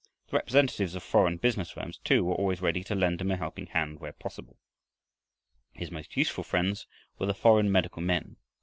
[0.31, 3.67] The representatives of foreign business firms, too, were always ready to lend him a helping
[3.67, 4.57] hand where possible.
[5.73, 6.87] His most useful friends
[7.19, 8.37] were the foreign medical men.